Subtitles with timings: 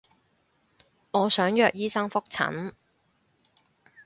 [1.11, 2.73] 我想約醫生覆診